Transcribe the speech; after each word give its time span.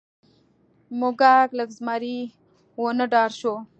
موږک 0.99 1.49
له 1.57 1.63
زمري 1.77 2.19
ونه 2.81 3.05
ډار 3.11 3.29
شو. 3.39 3.55